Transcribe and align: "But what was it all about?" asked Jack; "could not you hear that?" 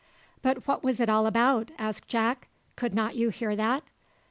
"But 0.41 0.67
what 0.67 0.83
was 0.83 0.99
it 0.99 1.09
all 1.09 1.27
about?" 1.27 1.69
asked 1.77 2.07
Jack; 2.07 2.47
"could 2.75 2.95
not 2.95 3.15
you 3.15 3.29
hear 3.29 3.55
that?" 3.55 3.83